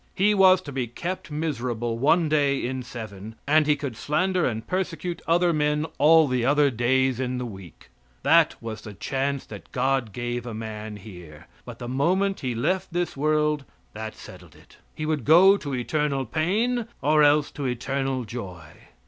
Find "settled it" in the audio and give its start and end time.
14.15-14.77